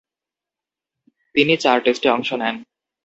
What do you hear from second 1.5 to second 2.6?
চার টেস্টে অংশ নেন।